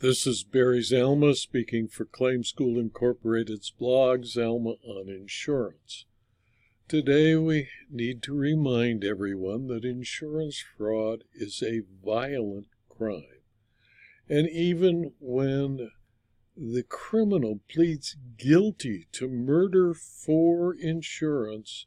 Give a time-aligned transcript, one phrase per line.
[0.00, 6.04] This is Barry Zalma speaking for Claim School Incorporated's blog, Zalma on Insurance.
[6.86, 13.40] Today we need to remind everyone that insurance fraud is a violent crime.
[14.28, 15.92] And even when
[16.54, 21.86] the criminal pleads guilty to murder for insurance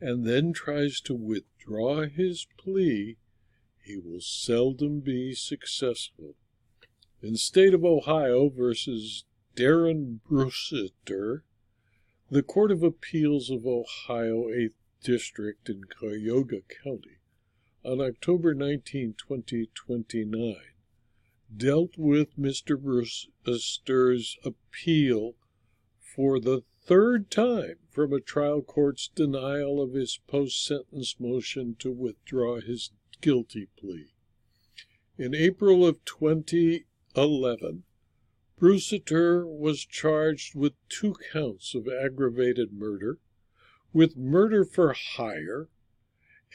[0.00, 3.16] and then tries to withdraw his plea,
[3.82, 6.36] he will seldom be successful.
[7.20, 9.24] In State of Ohio versus
[9.56, 11.42] Darin Brusiter,
[12.30, 17.18] the Court of Appeals of Ohio 8th District in Cuyahoga County
[17.84, 20.56] on October 19, 2029
[21.56, 22.80] dealt with Mr.
[22.80, 25.34] Brusiter's appeal
[26.00, 31.90] for the third time from a trial court's denial of his post sentence motion to
[31.90, 34.12] withdraw his guilty plea.
[35.16, 36.84] In April of 20
[37.16, 37.84] 11.
[38.60, 43.18] Brusiter was charged with two counts of aggravated murder,
[43.92, 45.68] with murder for hire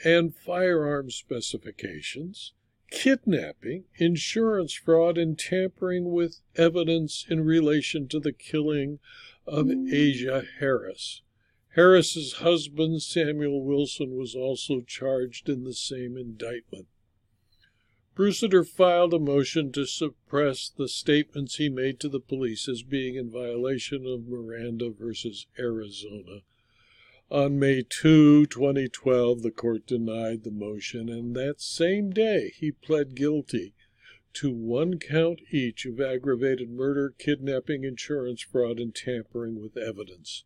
[0.03, 2.53] and firearm specifications,
[2.91, 8.99] kidnapping, insurance fraud, and tampering with evidence in relation to the killing
[9.47, 11.21] of Asia Harris.
[11.75, 16.87] Harris's husband, Samuel Wilson, was also charged in the same indictment.
[18.15, 23.15] Brusiter filed a motion to suppress the statements he made to the police as being
[23.15, 26.41] in violation of Miranda versus Arizona.
[27.31, 33.15] On May 2, 2012, the court denied the motion, and that same day he pled
[33.15, 33.73] guilty
[34.33, 40.43] to one count each of aggravated murder, kidnapping, insurance fraud, and tampering with evidence.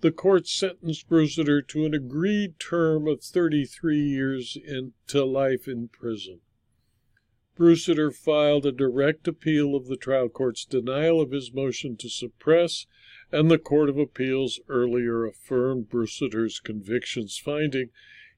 [0.00, 5.86] The court sentenced Brusiter to an agreed term of 33 years in, to life in
[5.86, 6.40] prison.
[7.56, 12.84] Brusiter filed a direct appeal of the trial court's denial of his motion to suppress,
[13.32, 17.88] and the Court of Appeals earlier affirmed Brusiter's convictions, finding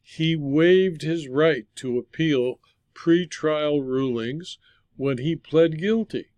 [0.01, 2.61] he waived his right to appeal
[2.95, 4.59] pre-trial rulings
[4.97, 6.29] when he pled guilty.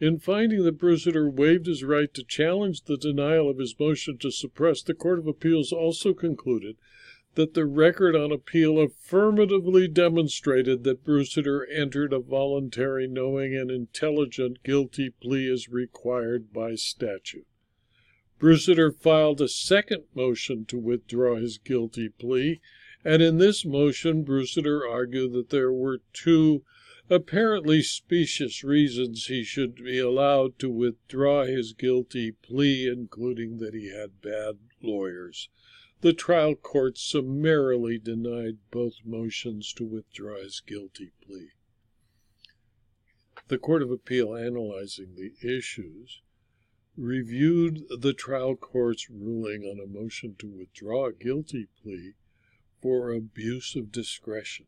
[0.00, 4.32] In finding that Brusiter waived his right to challenge the denial of his motion to
[4.32, 6.76] suppress, the Court of Appeals also concluded
[7.36, 14.62] that the record on appeal affirmatively demonstrated that Brusiter entered a voluntary, knowing, and intelligent
[14.64, 17.46] guilty plea as required by statute.
[18.38, 22.60] Brusiter filed a second motion to withdraw his guilty plea,
[23.04, 26.64] and in this motion, Brusiter argued that there were two
[27.08, 33.90] apparently specious reasons he should be allowed to withdraw his guilty plea, including that he
[33.90, 35.50] had bad lawyers.
[36.02, 41.52] The trial court summarily denied both motions to withdraw his guilty plea.
[43.48, 46.20] The Court of Appeal, analyzing the issues,
[46.96, 52.14] reviewed the trial court's ruling on a motion to withdraw a guilty plea
[52.82, 54.66] for abuse of discretion.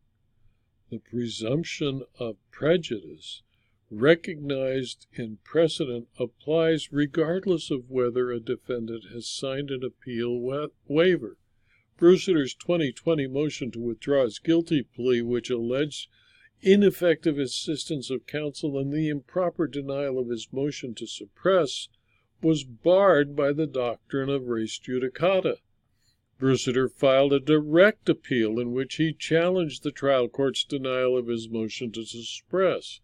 [0.91, 3.43] The presumption of prejudice
[3.91, 11.39] recognized in precedent applies regardless of whether a defendant has signed an appeal wa- waiver.
[11.99, 16.09] Brusiter's 2020 motion to withdraw his guilty plea, which alleged
[16.61, 21.89] ineffective assistance of counsel and the improper denial of his motion to suppress,
[22.43, 25.57] was barred by the doctrine of res judicata.
[26.39, 31.49] Brusiter filed a direct appeal in which he challenged the trial court's denial of his
[31.49, 33.01] motion to suppress.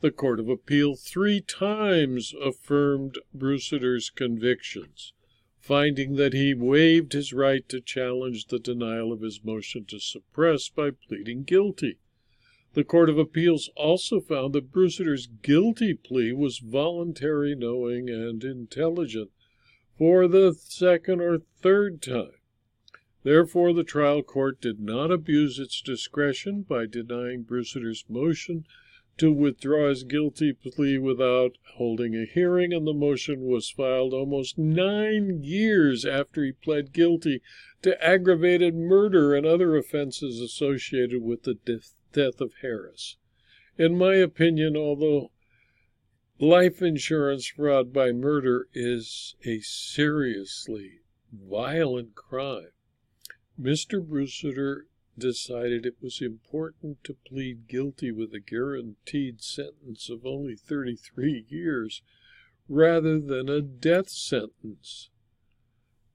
[0.00, 5.12] The Court of Appeal three times affirmed Brusiter's convictions,
[5.58, 10.68] finding that he waived his right to challenge the denial of his motion to suppress
[10.68, 11.98] by pleading guilty.
[12.74, 19.32] The Court of Appeals also found that Brusiter's guilty plea was voluntary, knowing, and intelligent
[19.96, 22.38] for the second or third time.
[23.24, 28.64] Therefore, the trial court did not abuse its discretion by denying Brusiter's motion
[29.18, 34.56] to withdraw his guilty plea without holding a hearing, and the motion was filed almost
[34.56, 37.42] nine years after he pled guilty
[37.82, 41.58] to aggravated murder and other offenses associated with the
[42.12, 43.16] death of Harris.
[43.76, 45.30] In my opinion, although
[46.38, 51.00] life insurance fraud by murder is a seriously
[51.32, 52.70] violent crime,
[53.60, 54.00] Mr.
[54.04, 54.86] Brusiter
[55.18, 62.02] decided it was important to plead guilty with a guaranteed sentence of only 33 years
[62.68, 65.10] rather than a death sentence.